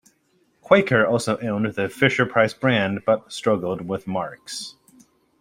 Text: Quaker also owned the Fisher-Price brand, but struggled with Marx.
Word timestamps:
Quaker 0.61 1.05
also 1.05 1.37
owned 1.41 1.75
the 1.75 1.87
Fisher-Price 1.87 2.55
brand, 2.55 3.05
but 3.05 3.31
struggled 3.31 3.87
with 3.87 4.07
Marx. 4.07 4.73